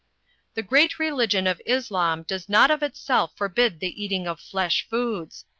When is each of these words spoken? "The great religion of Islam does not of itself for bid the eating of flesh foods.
"The 0.55 0.63
great 0.63 0.97
religion 0.97 1.45
of 1.45 1.61
Islam 1.63 2.23
does 2.23 2.49
not 2.49 2.71
of 2.71 2.81
itself 2.81 3.33
for 3.35 3.47
bid 3.47 3.79
the 3.79 4.03
eating 4.03 4.25
of 4.27 4.39
flesh 4.39 4.87
foods. 4.89 5.45